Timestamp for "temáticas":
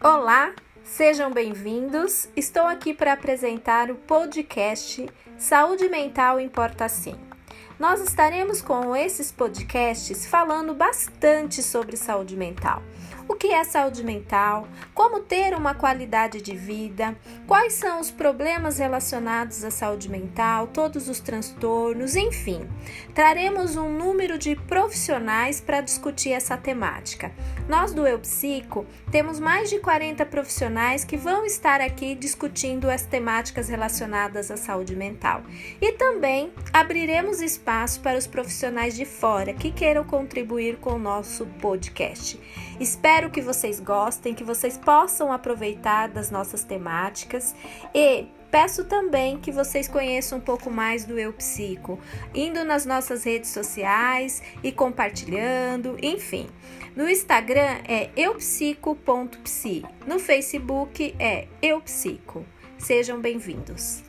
33.04-33.68, 46.62-47.54